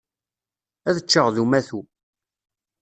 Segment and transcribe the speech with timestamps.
[0.89, 1.81] Ad ččeɣ d umatu.